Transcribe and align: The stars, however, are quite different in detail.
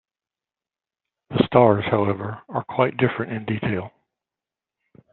The 1.29 1.43
stars, 1.45 1.85
however, 1.91 2.41
are 2.49 2.63
quite 2.63 2.97
different 2.97 3.33
in 3.33 3.45
detail. 3.45 3.91